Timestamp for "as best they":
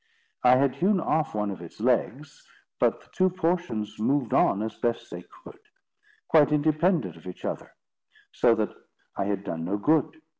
4.63-5.21